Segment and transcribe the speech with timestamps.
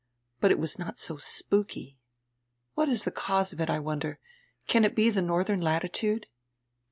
[0.39, 1.99] But it was not so spooky.
[2.73, 4.17] What is die cause of it, I wonder?
[4.65, 6.25] Can it be die northern latitude?"